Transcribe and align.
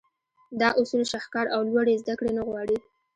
دا 0.61 0.69
اصول 0.81 1.03
شهکار 1.11 1.45
او 1.55 1.61
لوړې 1.69 1.99
زدهکړې 2.01 2.31
نه 2.37 2.43
غواړي. 2.47 2.77